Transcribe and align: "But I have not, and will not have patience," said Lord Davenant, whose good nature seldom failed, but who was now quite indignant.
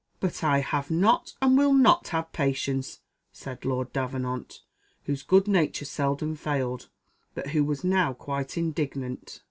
"But 0.19 0.43
I 0.43 0.61
have 0.61 0.89
not, 0.89 1.35
and 1.43 1.55
will 1.55 1.75
not 1.75 2.07
have 2.07 2.33
patience," 2.33 3.01
said 3.31 3.63
Lord 3.63 3.93
Davenant, 3.93 4.61
whose 5.03 5.21
good 5.21 5.47
nature 5.47 5.85
seldom 5.85 6.33
failed, 6.35 6.89
but 7.35 7.49
who 7.49 7.63
was 7.63 7.83
now 7.83 8.13
quite 8.15 8.57
indignant. 8.57 9.39